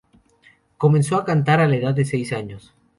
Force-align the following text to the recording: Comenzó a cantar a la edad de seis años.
Comenzó 0.79 1.15
a 1.17 1.25
cantar 1.25 1.59
a 1.59 1.67
la 1.67 1.75
edad 1.75 1.93
de 1.93 2.05
seis 2.05 2.33
años. 2.33 2.73